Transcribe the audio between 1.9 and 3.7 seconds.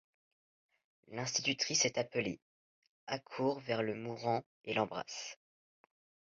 appelée, accourt